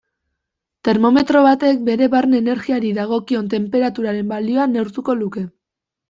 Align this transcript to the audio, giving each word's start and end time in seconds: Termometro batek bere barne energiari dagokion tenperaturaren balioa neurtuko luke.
Termometro 0.87 1.41
batek 1.47 1.83
bere 1.89 2.07
barne 2.13 2.39
energiari 2.43 2.93
dagokion 2.99 3.51
tenperaturaren 3.51 4.31
balioa 4.33 4.65
neurtuko 4.71 5.17
luke. 5.21 5.45